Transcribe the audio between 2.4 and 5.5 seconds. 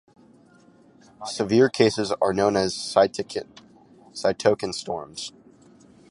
as cytokine storms.